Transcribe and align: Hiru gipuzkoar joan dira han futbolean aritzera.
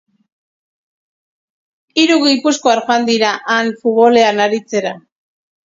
Hiru 1.99 2.17
gipuzkoar 2.25 2.83
joan 2.89 3.07
dira 3.13 3.37
han 3.59 3.73
futbolean 3.85 4.45
aritzera. 4.49 4.99